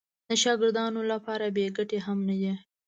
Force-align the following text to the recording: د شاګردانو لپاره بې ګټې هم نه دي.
د 0.29 0.31
شاګردانو 0.43 1.01
لپاره 1.11 1.45
بې 1.55 1.65
ګټې 1.77 1.99
هم 2.05 2.19
نه 2.29 2.35
دي. 2.41 2.53